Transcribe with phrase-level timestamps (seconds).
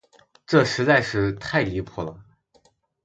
[0.47, 2.15] 这实在是太离谱了。